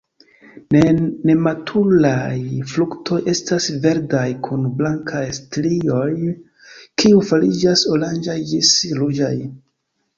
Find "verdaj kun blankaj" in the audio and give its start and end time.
3.85-5.25